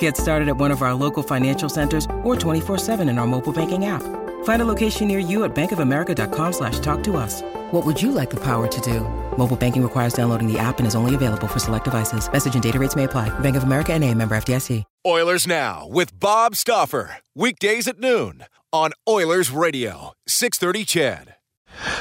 [0.00, 3.84] Get started at one of our local financial centers or 24-7 in our mobile banking
[3.84, 4.02] app.
[4.44, 7.42] Find a location near you at bankofamerica.com slash talk to us.
[7.70, 9.00] What would you like the power to do?
[9.38, 12.30] Mobile banking requires downloading the app and is only available for select devices.
[12.32, 13.28] Message and data rates may apply.
[13.38, 14.82] Bank of America and a member FDIC.
[15.06, 17.18] Oilers Now with Bob Stauffer.
[17.36, 20.12] Weekdays at noon on Oilers Radio.
[20.26, 21.35] 630 CHED.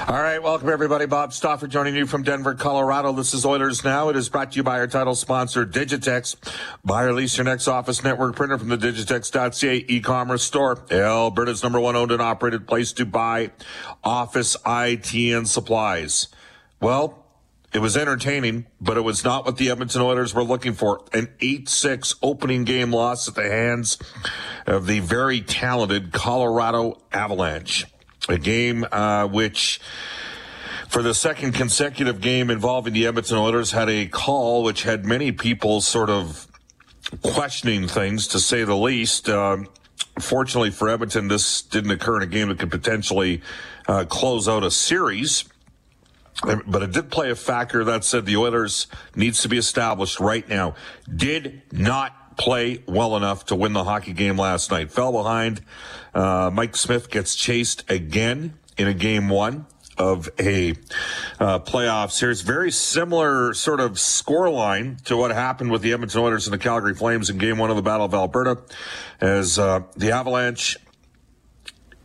[0.07, 1.05] All right, welcome everybody.
[1.05, 3.11] Bob Stauffer joining you from Denver, Colorado.
[3.11, 4.07] This is Oilers Now.
[4.09, 6.35] It is brought to you by our title sponsor, Digitex.
[6.85, 10.85] Buy or lease your next office network printer from the Digitex.ca e-commerce store.
[10.89, 13.51] Alberta's number one owned and operated place to buy
[14.03, 16.29] office IT and supplies.
[16.79, 17.25] Well,
[17.73, 21.03] it was entertaining, but it was not what the Edmonton Oilers were looking for.
[21.11, 23.97] An 8-6 opening game loss at the hands
[24.65, 27.85] of the very talented Colorado Avalanche
[28.29, 29.79] a game uh, which
[30.89, 35.31] for the second consecutive game involving the Edmonton Oilers had a call which had many
[35.31, 36.47] people sort of
[37.21, 39.29] questioning things to say the least.
[39.29, 39.57] Uh,
[40.19, 43.41] fortunately for Edmonton, this didn't occur in a game that could potentially
[43.87, 45.45] uh, close out a series.
[46.43, 50.47] But it did play a factor that said the Oilers needs to be established right
[50.49, 50.75] now.
[51.15, 54.91] Did not play well enough to win the hockey game last night.
[54.91, 55.61] Fell behind
[56.13, 59.65] uh, Mike Smith gets chased again in a game one
[59.97, 60.71] of a
[61.39, 62.41] uh, playoff series.
[62.41, 66.93] Very similar sort of scoreline to what happened with the Edmonton Oilers and the Calgary
[66.93, 68.61] Flames in game one of the Battle of Alberta
[69.21, 70.77] as uh, the Avalanche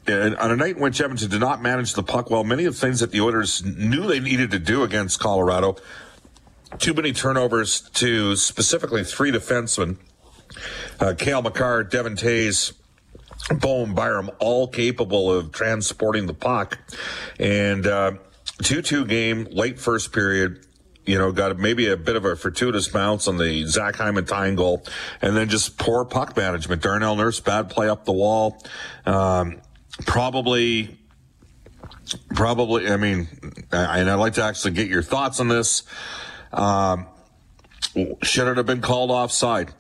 [0.09, 2.81] on a night in which Edmonton did not manage the puck well, many of the
[2.81, 5.77] things that the Oilers knew they needed to do against Colorado.
[6.79, 9.99] Too many turnovers to specifically three defensemen.
[10.99, 12.73] Uh, Cale Makar, Devon Toews,
[13.51, 16.79] Bowen Byram, all capable of transporting the puck.
[17.39, 18.13] And uh,
[18.63, 20.67] 2 2 game, late first period.
[21.07, 24.55] You know, got maybe a bit of a fortuitous bounce on the Zach Hyman tying
[24.55, 24.85] goal,
[25.23, 26.83] and then just poor puck management.
[26.83, 28.63] Darnell Nurse, bad play up the wall.
[29.07, 29.61] Um,
[30.07, 30.99] probably
[32.35, 33.29] probably i mean
[33.73, 35.83] and i'd like to actually get your thoughts on this
[36.53, 37.07] um,
[38.23, 39.73] should it have been called offside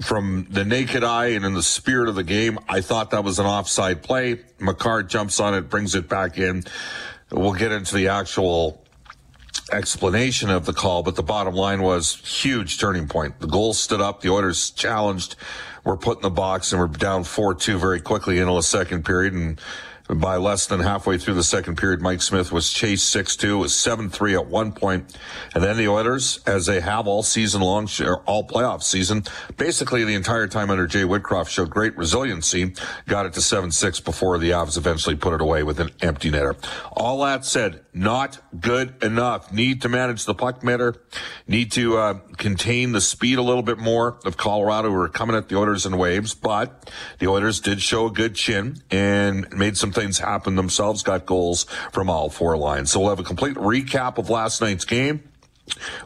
[0.00, 3.38] from the naked eye and in the spirit of the game, I thought that was
[3.38, 4.40] an offside play.
[4.58, 6.64] Makar jumps on it, brings it back in.
[7.30, 8.82] We'll get into the actual
[9.72, 13.40] explanation of the call, but the bottom line was huge turning point.
[13.40, 14.20] The goal stood up.
[14.20, 15.36] The Oilers challenged.
[15.84, 19.34] We're put in the box and we're down 4-2 very quickly into the second period.
[19.34, 19.60] And
[20.14, 24.34] by less than halfway through the second period, Mike Smith was chased 6-2, was 7-3
[24.34, 25.16] at one point.
[25.54, 27.88] And then the Oilers, as they have all season long,
[28.26, 29.24] all playoff season,
[29.56, 32.74] basically the entire time under Jay Woodcroft showed great resiliency,
[33.06, 36.56] got it to 7-6 before the Avs eventually put it away with an empty netter.
[36.92, 39.52] All that said, not good enough.
[39.52, 40.94] Need to manage the puck better.
[41.46, 45.36] Need to uh, contain the speed a little bit more of Colorado who are coming
[45.36, 49.76] at the Oilers in waves, but the Oilers did show a good chin and made
[49.76, 52.90] some things happen themselves, got goals from all four lines.
[52.90, 55.22] So we'll have a complete recap of last night's game.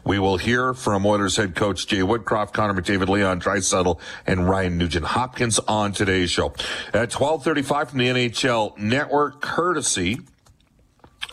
[0.03, 4.77] We will hear from Oilers head coach Jay Woodcroft, Connor McDavid, Leon Draisaitl, and Ryan
[4.77, 6.47] Nugent Hopkins on today's show.
[6.93, 10.19] At 1235 from the NHL Network, courtesy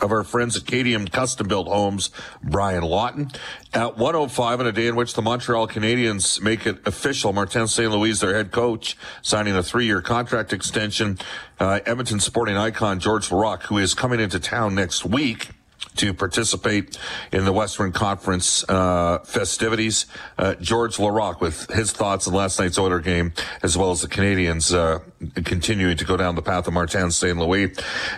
[0.01, 2.09] of our friends at KDM Custom Built Homes,
[2.43, 3.31] Brian Lawton.
[3.73, 7.91] At 105 on a day in which the Montreal Canadiens make it official, Martin St.
[7.91, 11.17] Louis, their head coach, signing a three-year contract extension.
[11.59, 15.49] Uh, Edmonton sporting icon George Laraque, who is coming into town next week,
[15.95, 16.97] to participate
[17.31, 20.05] in the Western Conference uh, festivities.
[20.37, 24.07] Uh, George Laraque with his thoughts on last night's Oiler game, as well as the
[24.07, 24.99] Canadiens uh,
[25.43, 27.37] continuing to go down the path of Martin St.
[27.37, 27.65] Louis.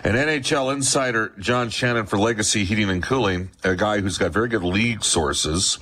[0.04, 4.48] And NHL insider John Shannon for Legacy Heating and Cooling, a guy who's got very
[4.48, 5.78] good league sources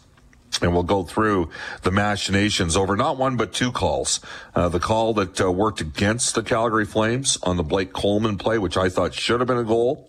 [0.62, 1.50] and we'll go through
[1.82, 4.20] the machinations over not one but two calls.
[4.54, 8.58] Uh, the call that uh, worked against the Calgary Flames on the Blake Coleman play,
[8.58, 10.08] which I thought should have been a goal.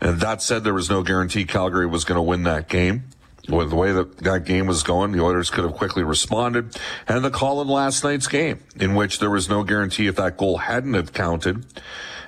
[0.00, 3.04] And that said, there was no guarantee Calgary was going to win that game.
[3.48, 6.76] With the way that that game was going, the Oilers could have quickly responded.
[7.06, 10.36] And the call in last night's game, in which there was no guarantee if that
[10.36, 11.64] goal hadn't have counted,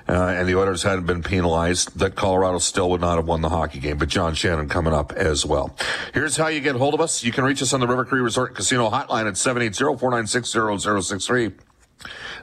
[0.08, 3.48] uh, and the Oilers hadn't been penalized, that Colorado still would not have won the
[3.48, 3.98] hockey game.
[3.98, 5.74] But John Shannon coming up as well.
[6.14, 7.24] Here's how you get hold of us.
[7.24, 11.52] You can reach us on the River Cree Resort Casino hotline at 780-496-0063.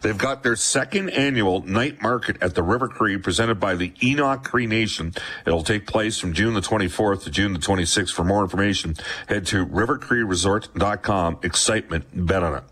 [0.01, 4.43] They've got their second annual night market at the River Cree presented by the Enoch
[4.43, 5.13] Cree Nation.
[5.45, 8.13] It'll take place from June the 24th to June the 26th.
[8.13, 8.95] For more information,
[9.27, 11.39] head to rivercreeresort.com.
[11.43, 12.63] Excitement, bet on it.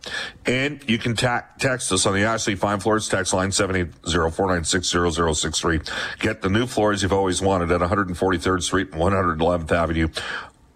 [0.45, 6.19] And you can ta- text us on the Ashley Fine Floors text line 780-496-0063.
[6.19, 10.07] Get the new floors you've always wanted at 143rd Street and 111th Avenue.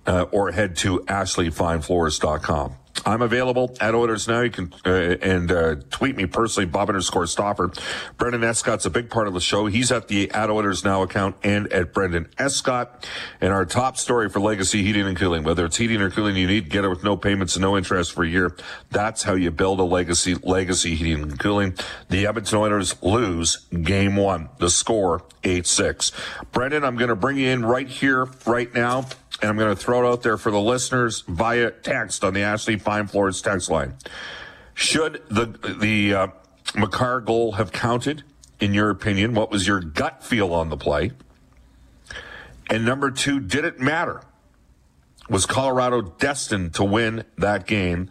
[0.05, 2.75] Uh, or head to ashleyfinefloors.com.
[3.05, 4.41] I'm available at Oilers Now.
[4.41, 4.89] You can uh,
[5.21, 7.71] and uh, tweet me personally, Bob underscore Stauffer.
[8.17, 9.65] Brendan Escott's a big part of the show.
[9.67, 13.07] He's at the at Oilers Now account and at Brendan Escott.
[13.41, 16.47] And our top story for Legacy Heating and Cooling, whether it's heating or cooling you
[16.47, 18.55] need, get it with no payments and no interest for a year.
[18.91, 20.35] That's how you build a legacy.
[20.35, 21.75] Legacy Heating and Cooling.
[22.09, 24.49] The Edmonton Oilers lose game one.
[24.59, 26.11] The score eight six.
[26.51, 29.05] Brendan, I'm going to bring you in right here, right now
[29.41, 32.41] and I'm going to throw it out there for the listeners via text on the
[32.41, 33.95] Ashley Fine Floors text line.
[34.73, 35.45] Should the
[35.79, 36.27] the uh,
[36.75, 38.23] Makar goal have counted,
[38.59, 39.33] in your opinion?
[39.33, 41.11] What was your gut feel on the play?
[42.69, 44.21] And number two, did it matter?
[45.29, 48.09] Was Colorado destined to win that game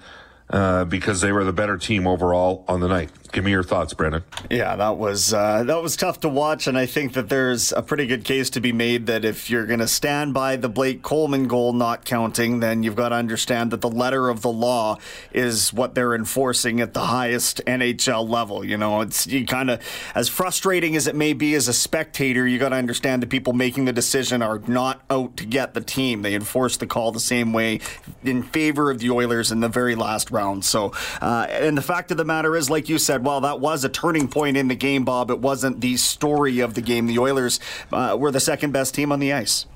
[0.50, 3.10] uh, because they were the better team overall on the night?
[3.32, 4.24] Give me your thoughts, Brendan.
[4.50, 7.82] Yeah, that was uh, that was tough to watch, and I think that there's a
[7.82, 11.02] pretty good case to be made that if you're going to stand by the Blake
[11.02, 14.96] Coleman goal not counting, then you've got to understand that the letter of the law
[15.32, 18.64] is what they're enforcing at the highest NHL level.
[18.64, 19.82] You know, it's you kind of
[20.14, 23.52] as frustrating as it may be as a spectator, you got to understand the people
[23.52, 26.22] making the decision are not out to get the team.
[26.22, 27.80] They enforce the call the same way
[28.24, 30.64] in favor of the Oilers in the very last round.
[30.64, 33.84] So, uh, and the fact of the matter is, like you said while that was
[33.84, 37.06] a turning point in the game, Bob, it wasn't the story of the game.
[37.06, 37.58] The Oilers
[37.92, 39.66] uh, were the second best team on the ice.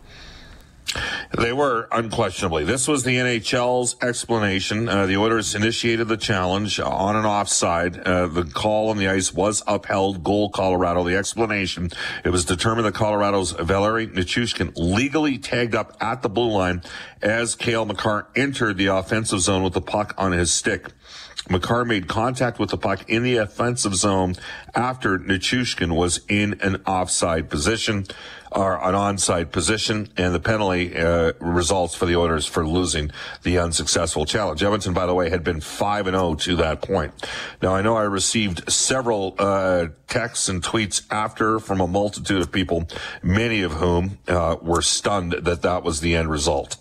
[1.36, 2.64] They were unquestionably.
[2.64, 4.88] This was the NHL's explanation.
[4.88, 7.98] Uh, the Oilers initiated the challenge on and offside.
[7.98, 10.24] Uh, the call on the ice was upheld.
[10.24, 11.04] Goal Colorado.
[11.04, 11.90] The explanation:
[12.24, 16.82] it was determined that Colorado's Valeri Nichushkin legally tagged up at the blue line
[17.22, 20.88] as Cale Makar entered the offensive zone with the puck on his stick.
[21.48, 24.34] Makar made contact with the puck in the offensive zone
[24.74, 28.06] after Nichushkin was in an offside position
[28.52, 33.10] or an onside position, and the penalty uh, results for the Oilers for losing
[33.42, 34.62] the unsuccessful challenge.
[34.62, 37.12] Edmonton, by the way, had been five and zero to that point.
[37.62, 42.50] Now I know I received several uh, texts and tweets after from a multitude of
[42.50, 42.88] people,
[43.22, 46.76] many of whom uh, were stunned that that was the end result.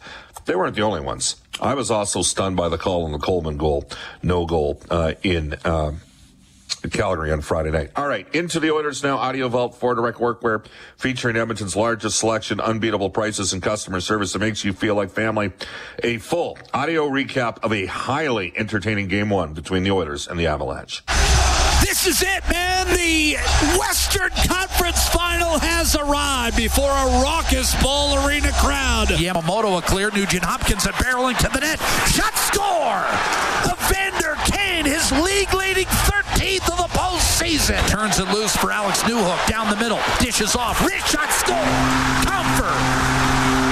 [0.46, 1.36] They weren't the only ones.
[1.62, 3.88] I was also stunned by the call on the Coleman goal,
[4.24, 5.14] no goal uh,
[6.84, 6.90] in.
[6.90, 7.92] Calgary on Friday night.
[7.96, 9.18] All right, into the Oilers now.
[9.18, 10.66] Audio Vault for direct workwear
[10.98, 15.52] featuring Edmonton's largest selection, unbeatable prices, and customer service that makes you feel like family.
[16.04, 20.48] A full audio recap of a highly entertaining game one between the Oilers and the
[20.48, 21.04] Avalanche.
[21.82, 22.88] This is it, man.
[22.88, 23.36] The
[23.80, 29.08] Western Conference Final has arrived before a raucous Ball Arena crowd.
[29.08, 30.12] Yamamoto a clear.
[30.12, 31.80] Nugent Hopkins a barreling to the net.
[32.08, 33.06] Shot score!
[33.72, 34.29] Evander
[34.86, 37.86] His league-leading 13th of the postseason.
[37.88, 40.00] Turns it loose for Alex Newhook down the middle.
[40.20, 40.86] Dishes off.
[40.86, 41.56] Rich shot score!
[42.26, 42.74] Compher!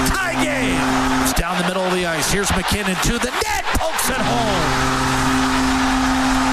[0.08, 0.78] Tie game!
[1.22, 2.30] It's down the middle of the ice.
[2.30, 3.64] Here's MacKinnon to the net.
[3.76, 4.64] Pokes it home.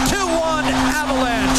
[0.07, 1.54] 2-1 Avalanche.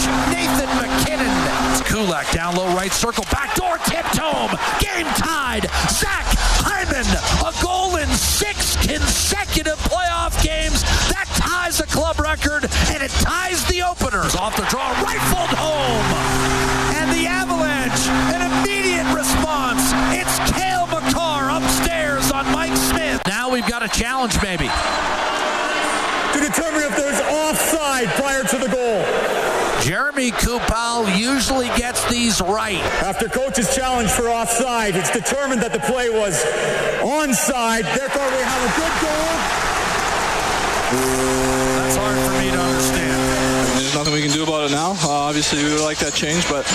[2.07, 3.25] Kulak down low right circle.
[3.33, 4.55] Backdoor tipped home.
[4.79, 5.67] Game tied.
[5.91, 6.23] Zach
[6.63, 7.03] Hyman.
[7.43, 10.87] A goal in six consecutive playoff games.
[11.11, 14.37] That ties the club record and it ties the openers.
[14.37, 14.87] Off the draw.
[15.03, 16.07] Rifled home.
[17.03, 18.07] And the Avalanche.
[18.31, 19.83] An immediate response.
[20.15, 23.21] It's Cale Makar upstairs on Mike Smith.
[23.27, 24.71] Now we've got a challenge maybe.
[24.71, 29.36] to determine if there's offside prior to the goal.
[29.87, 32.83] Jeremy Kupal usually gets these right.
[33.07, 36.43] After coach's challenge for offside, it's determined that the play was
[37.07, 37.87] onside.
[37.95, 39.31] Therefore, we have a good goal.
[40.91, 43.15] That's hard for me to understand.
[43.79, 44.99] There's nothing we can do about it now.
[44.99, 46.67] Uh, obviously, we would like that change, but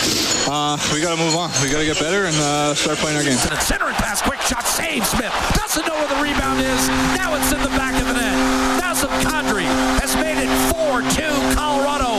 [0.48, 1.52] uh, we got to move on.
[1.60, 3.36] We got to get better and uh, start playing our game.
[3.60, 5.36] Centering pass, quick shot, save Smith.
[5.60, 6.88] Doesn't know where the rebound is.
[7.20, 8.40] Now it's in the back of the net.
[8.80, 9.68] Nazem Kadri
[10.00, 12.11] has made it 4-2 Colorado.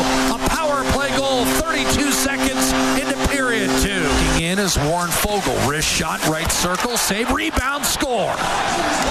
[5.33, 5.69] Foegele.
[5.69, 8.35] Wrist shot, right circle, save, rebound, score.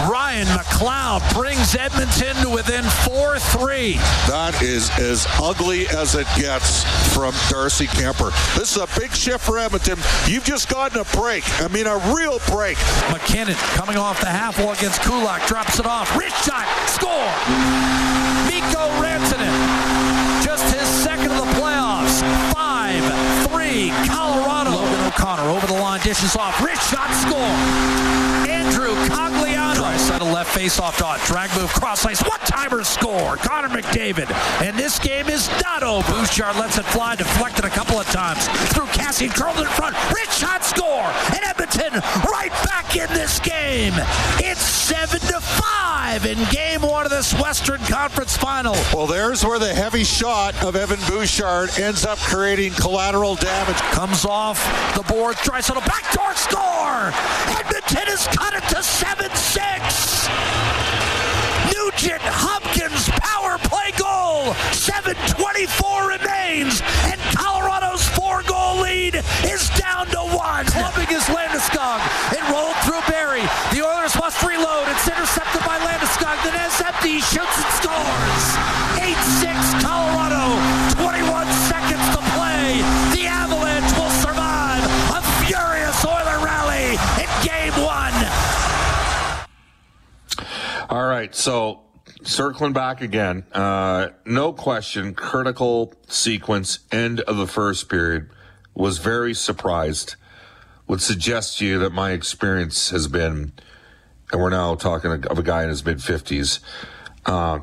[0.09, 3.95] Ryan McLeod brings Edmonton to within 4-3.
[4.27, 8.31] That is as ugly as it gets from Darcy Kuemper.
[8.55, 9.97] This is a big shift for Edmonton.
[10.27, 11.43] You've just gotten a break.
[11.61, 12.77] I mean, a real break.
[13.09, 16.15] MacKinnon coming off the half wall against Kulak, drops it off.
[16.15, 18.10] Wrist shot, score.
[26.11, 26.61] Dishes off.
[26.61, 27.39] Wrist shot, score.
[28.45, 29.30] Andrew.
[30.41, 31.19] Left face off dot.
[31.27, 32.19] Drag move, cross ice.
[32.23, 33.35] One timer score.
[33.35, 34.27] Connor McDavid.
[34.65, 36.11] And this game is not over.
[36.11, 38.47] Bouchard lets it fly, deflected a couple of times.
[38.73, 39.95] Through Cassie, curled in front.
[40.11, 41.05] Rich shot score.
[41.35, 43.93] And Edmonton right back in this game.
[44.39, 48.73] It's 7 to 5 in game one of this Western Conference final.
[48.95, 53.77] Well, there's where the heavy shot of Evan Bouchard ends up creating collateral damage.
[53.93, 54.57] Comes off
[54.95, 57.13] the board, tries a backdoor score.
[57.59, 60.30] Edmonton has cut it to 7 6.
[61.73, 64.53] Nugent Hopkins power play goal.
[64.73, 70.65] 7.24 remains, and Colorado's four goal lead is down to one.
[70.73, 72.01] Clubbing is Landeskog.
[72.33, 73.45] It rolled through Barrie.
[73.75, 74.87] The Oilers must reload.
[74.89, 76.41] It's intercepted by Landeskog.
[76.43, 77.19] The net's empty.
[77.19, 77.90] He shoots and scores.
[91.31, 91.81] Right, so
[92.23, 98.29] circling back again, uh, no question, critical sequence, end of the first period.
[98.73, 100.15] Was very surprised.
[100.87, 103.51] Would suggest to you that my experience has been,
[104.31, 106.59] and we're now talking of a guy in his mid 50s.
[107.25, 107.59] Uh,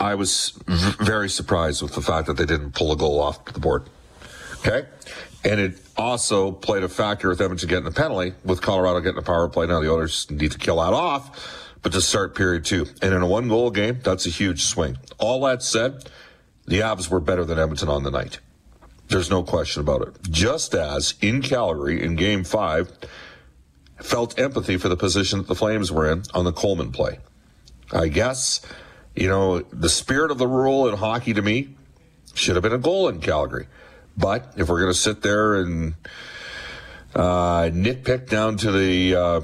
[0.00, 3.44] I was v- very surprised with the fact that they didn't pull a goal off
[3.44, 3.88] the board.
[4.66, 4.88] Okay?
[5.44, 9.22] And it also played a factor with Edmonton getting a penalty, with Colorado getting a
[9.22, 9.66] power play.
[9.66, 12.84] Now the Oilers need to kill that off but to start period two.
[13.00, 14.98] And in a one goal game, that's a huge swing.
[15.18, 16.10] All that said,
[16.64, 18.40] the Avs were better than Edmonton on the night.
[19.06, 20.16] There's no question about it.
[20.28, 22.90] Just as in Calgary in game five,
[24.00, 27.20] felt empathy for the position that the Flames were in on the Coleman play.
[27.92, 28.62] I guess,
[29.14, 31.76] you know, the spirit of the rule in hockey to me
[32.34, 33.68] should have been a goal in Calgary.
[34.16, 35.94] But if we're going to sit there and
[37.14, 39.40] uh, nitpick down to the uh,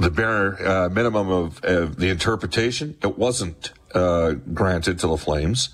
[0.00, 5.70] the bare uh, minimum of the interpretation, it wasn't uh, granted to the Flames.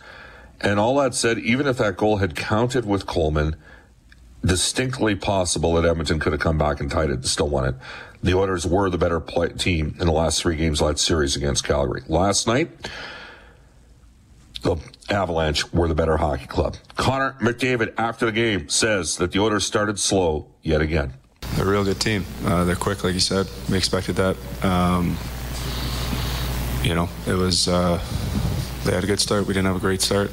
[0.60, 3.56] And all that said, even if that goal had counted with Coleman,
[4.44, 7.74] distinctly possible that Edmonton could have come back and tied it and still won it.
[8.22, 11.36] The Oilers were the better play- team in the last three games of that series
[11.36, 12.02] against Calgary.
[12.08, 12.70] Last night,
[14.62, 14.76] the
[15.10, 16.76] Avalanche were the better hockey club.
[16.96, 21.14] Connor McDavid, after the game, says that the Oilers started slow yet again.
[21.56, 22.26] They're a real good team.
[22.44, 23.48] Uh, they're quick, like you said.
[23.70, 24.36] We expected that.
[24.62, 25.16] Um,
[26.82, 27.66] you know, it was.
[27.66, 27.98] Uh,
[28.84, 29.46] they had a good start.
[29.46, 30.30] We didn't have a great start.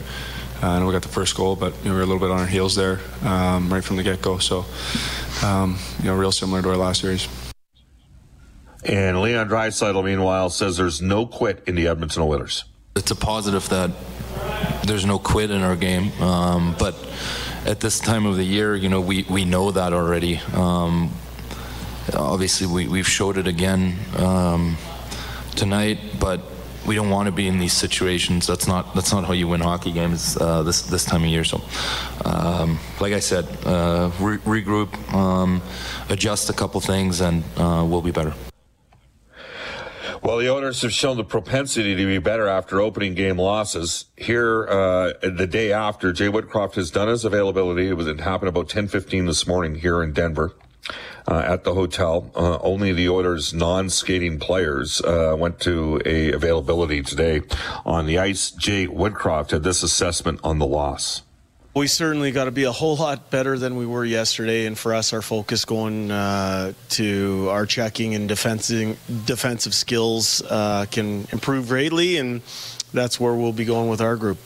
[0.61, 2.19] Uh, I know we got the first goal, but you know, we were a little
[2.19, 4.37] bit on our heels there um, right from the get-go.
[4.37, 4.65] So,
[5.43, 7.27] um, you know, real similar to our last series.
[8.85, 12.65] And Leon Draisaitl, meanwhile, says there's no quit in the Edmonton Oilers.
[12.95, 13.91] It's a positive that
[14.83, 16.95] there's no quit in our game, um, but
[17.65, 20.37] at this time of the year, you know, we, we know that already.
[20.53, 21.11] Um,
[22.13, 24.77] obviously, we, we've showed it again um,
[25.55, 26.41] tonight, but
[26.85, 28.45] we don't want to be in these situations.
[28.45, 31.45] That's not that's not how you win hockey games uh, this this time of year.
[31.45, 31.61] So,
[32.25, 35.61] um, like I said, uh, re- regroup, um,
[36.09, 38.33] adjust a couple things, and uh, we'll be better.
[40.23, 44.05] Well, the Oilers have shown the propensity to be better after opening game losses.
[44.15, 47.89] Here, uh, the day after, Jay Woodcroft has done his availability.
[47.89, 50.55] It was it happened about ten fifteen this morning here in Denver.
[51.27, 57.01] Uh, at the hotel, uh, only the Oilers' non-skating players uh, went to a availability
[57.01, 57.41] today
[57.85, 58.51] on the ice.
[58.51, 61.23] Jay Woodcroft had this assessment on the loss.
[61.75, 64.93] We certainly got to be a whole lot better than we were yesterday, and for
[64.93, 71.69] us, our focus going uh, to our checking and defensing, defensive skills uh, can improve
[71.69, 72.43] greatly, and
[72.93, 74.37] that's where we'll be going with our group.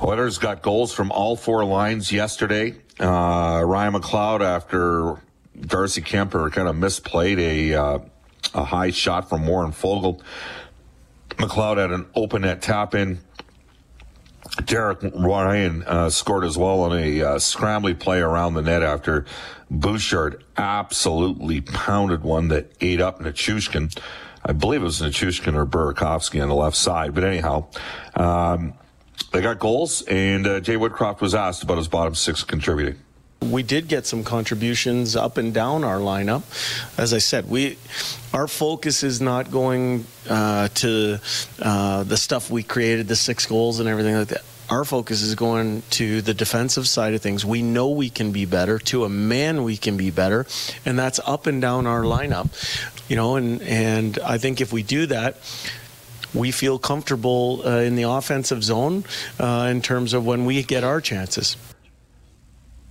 [0.00, 2.76] Oilers got goals from all four lines yesterday.
[3.00, 5.20] Uh, Ryan McLeod, after
[5.60, 7.98] Darcy Kuemper kind of misplayed a uh,
[8.54, 10.20] a high shot from Warren Foegele,
[11.30, 13.18] McLeod had an open net tap in
[14.64, 19.24] Derek Ryan uh, scored as well on a uh, scrambly play around the net after
[19.70, 23.96] Bouchard absolutely pounded one that ate up Nichushkin.
[24.44, 27.14] I believe it was Nichushkin or Burakovsky on the left side.
[27.14, 27.68] But anyhow,
[28.14, 28.74] um,
[29.32, 32.98] they got goals, and uh, Jay Woodcroft was asked about his bottom six contributing.
[33.50, 36.42] We did get some contributions up and down our lineup.
[36.98, 37.78] As I said, we
[38.32, 41.18] our focus is not going uh, to
[41.60, 44.42] uh, the stuff we created, the six goals and everything like that.
[44.70, 47.44] Our focus is going to the defensive side of things.
[47.44, 48.78] We know we can be better.
[48.78, 50.46] To a man, we can be better,
[50.86, 52.48] and that's up and down our lineup.
[53.08, 55.36] You know, and and I think if we do that
[56.34, 59.04] we feel comfortable uh, in the offensive zone
[59.38, 61.56] uh, in terms of when we get our chances.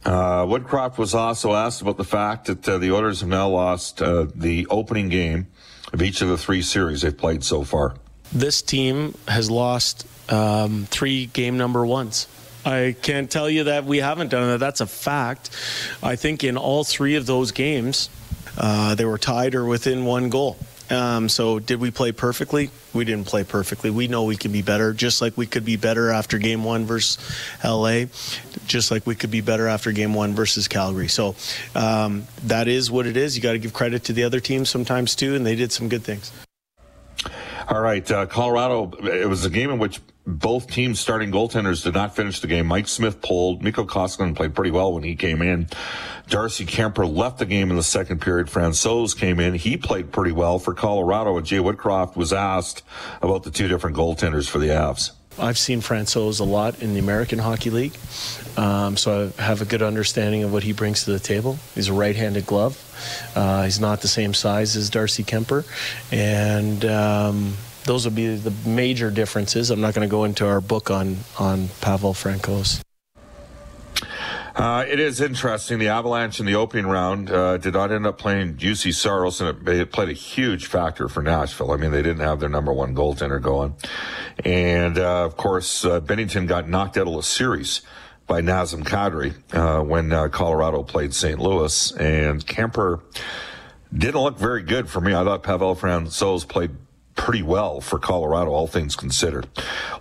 [0.03, 4.01] Uh, Woodcroft was also asked about the fact that uh, the Oilers have now lost
[4.01, 5.48] uh, the opening game
[5.93, 7.96] of each of the three series they've played so far.
[8.31, 12.27] This team has lost um, three game number ones.
[12.65, 14.60] I can't tell you that we haven't done that.
[14.60, 15.50] That's a fact.
[16.01, 18.10] I think in all three of those games,
[18.58, 20.58] uh, they were tied or within one goal.
[20.91, 22.69] Um, so, did we play perfectly?
[22.93, 23.89] We didn't play perfectly.
[23.89, 26.86] We know we can be better, just like we could be better after game one
[26.86, 27.17] versus
[27.63, 28.05] LA,
[28.67, 31.07] just like we could be better after game one versus Calgary.
[31.07, 31.36] So,
[31.75, 33.38] um, that is what it is.
[33.38, 35.88] You got to give credit to the other teams sometimes, too, and they did some
[35.88, 36.31] good things.
[37.71, 38.91] All right, uh, Colorado.
[39.01, 42.65] It was a game in which both teams' starting goaltenders did not finish the game.
[42.65, 43.63] Mike Smith pulled.
[43.63, 45.69] Mikko Koskinen played pretty well when he came in.
[46.27, 48.47] Darcy Kuemper left the game in the second period.
[48.47, 49.53] Francouz came in.
[49.53, 51.37] He played pretty well for Colorado.
[51.37, 52.83] And Jay Woodcroft was asked
[53.21, 55.11] about the two different goaltenders for the Avs.
[55.39, 57.97] I've seen Francouz a lot in the American Hockey League,
[58.57, 61.57] um, so I have a good understanding of what he brings to the table.
[61.73, 62.77] He's a right-handed glove.
[63.35, 65.65] Uh, he's not the same size as Darcy Kuemper,
[66.11, 67.53] and um,
[67.85, 69.71] those would be the major differences.
[69.71, 72.81] I'm not going to go into our book on on Pavel Francouz.
[74.62, 75.80] Uh, it is interesting.
[75.80, 79.68] The Avalanche in the opening round uh, did not end up playing Juuse Saros, and
[79.68, 81.72] it, it, played a huge factor for Nashville.
[81.72, 83.74] I mean, they didn't have their number one goaltender going.
[84.46, 87.82] And, uh, of course, uh, Binnington got knocked out of the series
[88.27, 91.39] by Nazem Kadri uh, when uh, Colorado played St.
[91.39, 91.91] Louis.
[91.94, 93.01] And Kuemper
[93.91, 95.15] didn't look very good for me.
[95.15, 96.69] I thought Pavel Francouz played
[97.15, 99.47] pretty well for Colorado, all things considered.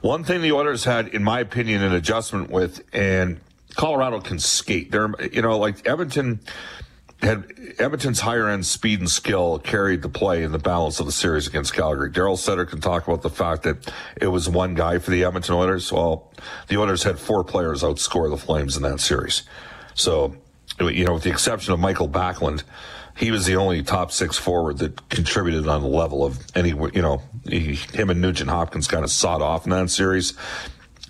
[0.02, 3.40] One thing the Oilers had, in my opinion, an adjustment with, and
[3.76, 4.90] Colorado can skate.
[4.90, 6.40] They're, you know, like Edmonton
[7.22, 7.44] had
[7.78, 11.46] Edmonton's higher end speed and skill carried the play in the balance of the series
[11.46, 12.10] against Calgary.
[12.10, 15.54] Daryl Sutter can talk about the fact that it was one guy for the Edmonton
[15.54, 15.92] Oilers.
[15.92, 16.32] Well,
[16.68, 19.42] the Oilers had four players outscore the Flames in that series.
[19.94, 20.36] So,
[20.80, 22.62] you know, with the exception of Mikael Backlund,
[23.16, 27.02] he was the only top six forward that contributed on the level of any, you
[27.02, 30.32] know, he, him and Nugent Hopkins kind of sawed off in that series.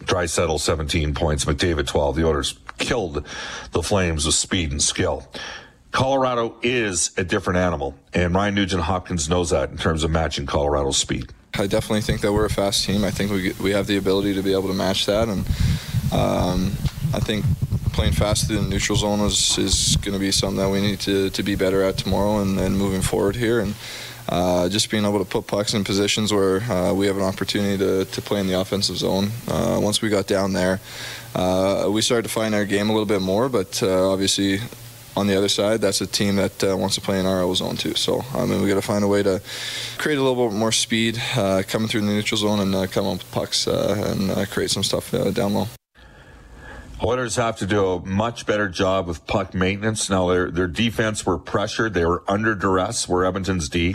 [0.04, 2.16] Draisaitl 17 points, McDavid 12.
[2.16, 3.26] The Oilers killed
[3.72, 5.28] the Flames with speed and skill.
[5.92, 10.46] Colorado is a different animal, and Ryan Nugent Hopkins knows that in terms of matching
[10.46, 11.32] Colorado's speed.
[11.58, 13.04] I definitely think that we're a fast team.
[13.04, 15.44] I think we we have the ability to be able to match that, and
[16.12, 16.72] um,
[17.12, 17.44] I think
[17.92, 21.00] playing fast in the neutral zone is, is going to be something that we need
[21.00, 23.60] to, to be better at tomorrow and, and moving forward here.
[23.60, 23.74] And
[24.30, 27.76] uh, just being able to put pucks in positions where uh, we have an opportunity
[27.76, 29.28] to, to play in the offensive zone.
[29.48, 30.80] Uh, once we got down there,
[31.34, 34.60] uh, we started to find our game a little bit more, but uh, obviously
[35.16, 37.76] on the other side, that's a team that uh, wants to play in our zone
[37.76, 37.94] too.
[37.96, 39.42] So I mean, we got to find a way to
[39.98, 43.06] create a little bit more speed uh, coming through the neutral zone and uh, come
[43.06, 45.66] up with pucks uh, and create some stuff down low.
[47.02, 50.10] Oilers have to do a much better job with puck maintenance.
[50.10, 51.94] Now, their, their defense were pressured.
[51.94, 53.94] They were under duress, were Edmonton's D.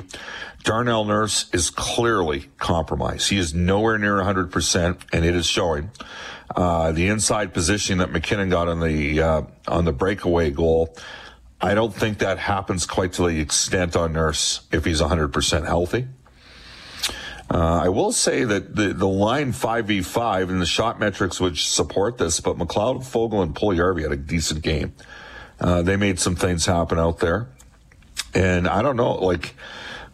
[0.64, 3.30] Darnell Nurse is clearly compromised.
[3.30, 5.92] He is nowhere near 100%, and it is showing.
[6.56, 10.96] Uh, the inside position that MacKinnon got on the, uh, on the breakaway goal,
[11.62, 16.08] I don't think that happens quite to the extent on Nurse if he's 100% healthy.
[17.50, 22.18] Uh, I will say that the, the line 5v5 and the shot metrics would support
[22.18, 24.94] this, but McLeod, Fogel, and Puljujarvi had a decent game.
[25.60, 27.48] Uh, they made some things happen out there.
[28.34, 29.56] And I don't know, like,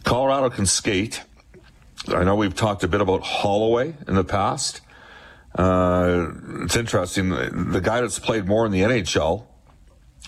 [0.04, 1.24] Colorado can skate.
[2.08, 4.82] I know we've talked a bit about Holloway in the past.
[5.56, 6.32] Uh,
[6.64, 7.30] it's interesting.
[7.30, 9.46] The guy that's played more in the NHL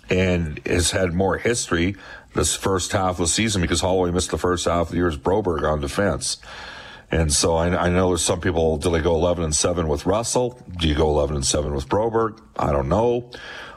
[0.09, 1.95] and has had more history
[2.35, 5.07] this first half of the season because Holloway missed the first half of the year
[5.07, 6.37] is Broberg on defense.
[7.13, 10.08] And so I, I, know there's some people, do they go 11 and 7 with
[10.08, 10.60] Russell?
[10.80, 12.39] Do you go 11 and 7 with Broberg?
[12.58, 13.30] I don't know.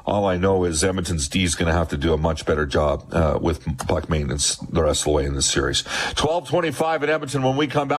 [0.07, 2.65] All I know is Edmonton's D is going to have to do a much better
[2.65, 5.83] job uh, with puck maintenance the rest of the way in this series.
[5.83, 7.99] 12:25 at Edmonton when we come back.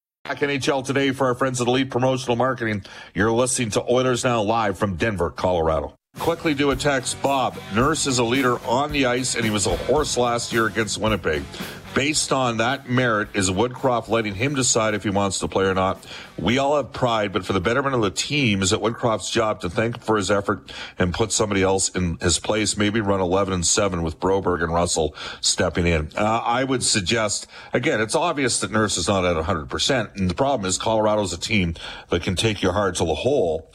[0.23, 2.83] Back NHL today for our friends at Elite Promotional Marketing.
[3.15, 5.95] You're listening to Oilers Now live from Denver, Colorado.
[6.19, 7.19] Quickly do a text.
[7.23, 10.67] Bob, Nurse is a leader on the ice, and he was a horse last year
[10.67, 11.43] against Winnipeg.
[11.95, 15.73] Based on that merit, is Woodcroft letting him decide if he wants to play or
[15.73, 16.05] not?
[16.37, 19.61] We all have pride, but for the betterment of the team, is it Woodcroft's job
[19.61, 22.77] to thank him for his effort and put somebody else in his place?
[22.77, 26.11] Maybe run 11 and 7 with Broberg and Russell stepping in.
[26.15, 30.17] Uh, I would suggest, again, it's obvious that Nurse is not at 100%.
[30.17, 31.75] And the problem is Colorado's a team
[32.09, 33.69] that can take your heart to the hole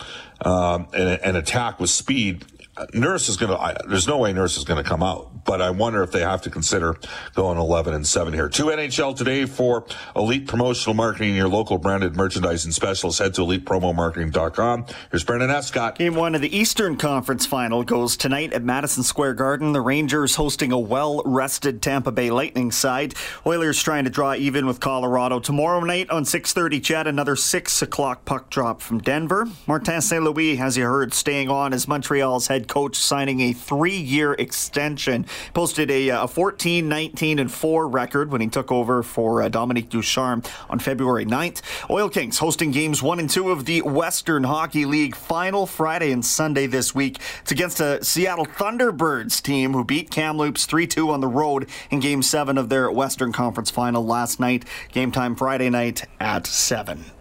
[0.44, 2.44] um, and, and attack with speed.
[2.93, 5.71] Nurse is going to, there's no way Nurse is going to come out, but I
[5.71, 6.97] wonder if they have to consider
[7.35, 8.49] going 11 and 7 here.
[8.49, 13.19] Two NHL today for Elite Promotional Marketing, your local branded merchandising specialist.
[13.19, 14.87] Head to elitepromomarketing.com.
[15.11, 15.97] Here's Brendan Escott.
[15.97, 19.73] Game one of the Eastern Conference final goes tonight at Madison Square Garden.
[19.73, 23.15] The Rangers hosting a well rested Tampa Bay Lightning side.
[23.47, 25.41] Oilers trying to draw even with Colorado.
[25.41, 29.49] Tomorrow night on 6.30, CHED, another 6 o'clock puck drop from Denver.
[29.67, 30.23] Martin St.
[30.23, 35.26] Louis, as you heard, staying on as Montreal's head coach signing a three year extension.
[35.55, 39.88] Posted a, a 14, 19, and 4 record when he took over for uh, Dominique
[39.88, 41.62] Ducharme on February 9th.
[41.90, 46.24] Oil Kings hosting games 1 and 2 of the Western Hockey League final Friday and
[46.24, 47.18] Sunday this week.
[47.42, 52.00] It's against a Seattle Thunderbirds team who beat Kamloops 3 2 on the road in
[52.00, 54.64] Game 7 of their Western Conference final last night.
[54.92, 57.15] Game time Friday night at 7.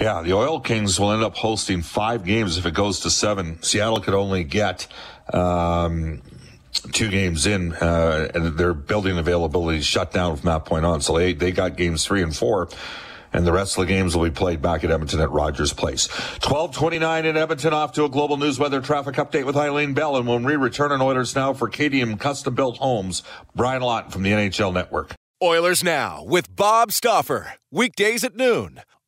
[0.00, 3.62] Yeah, the Oil Kings will end up hosting five games if it goes to seven.
[3.62, 4.86] Seattle could only get
[5.32, 6.22] um,
[6.92, 11.00] two games in, uh, and their building availability shut down from that point on.
[11.00, 12.68] So they, they got games three and four.
[13.34, 16.08] And the rest of the games will be played back at Edmonton at Rogers Place.
[16.42, 20.16] 1229 in Edmonton off to a global news weather traffic update with Eileen Bell.
[20.16, 23.22] And when we return on Oilers Now for KDM Custom Built Homes,
[23.54, 25.14] Brian Lott from the NHL Network.
[25.42, 27.54] Oilers Now with Bob Stauffer.
[27.70, 28.82] Weekdays at noon